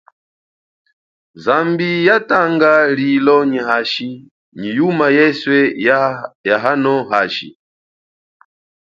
Zambi 1.43 1.91
ya 2.07 2.17
tanga 2.29 2.73
lilo 2.97 3.35
nyi 3.51 3.59
hashi 3.67 4.09
nyi 4.59 4.69
yuma 4.79 5.05
yeswe 5.17 5.57
ya 6.47 6.55
hano 6.63 6.93
hashi. 7.11 7.47